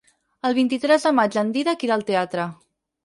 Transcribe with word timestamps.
El 0.49 0.53
vint-i-tres 0.59 1.05
de 1.07 1.11
maig 1.19 1.37
en 1.43 1.51
Dídac 1.59 1.85
irà 1.89 1.99
al 1.99 2.07
teatre. 2.09 2.47